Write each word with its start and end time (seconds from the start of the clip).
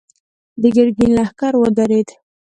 د 0.61 0.63
ګرګين 0.75 1.11
لښکر 1.17 1.53
ودرېد. 1.61 2.09